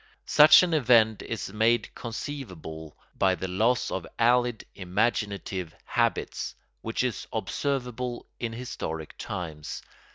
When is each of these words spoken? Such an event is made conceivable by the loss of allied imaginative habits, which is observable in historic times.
Such 0.25 0.63
an 0.63 0.73
event 0.73 1.21
is 1.21 1.53
made 1.53 1.93
conceivable 1.93 2.97
by 3.15 3.35
the 3.35 3.47
loss 3.47 3.91
of 3.91 4.07
allied 4.17 4.63
imaginative 4.73 5.75
habits, 5.85 6.55
which 6.81 7.03
is 7.03 7.27
observable 7.31 8.25
in 8.39 8.51
historic 8.53 9.15
times. 9.19 9.83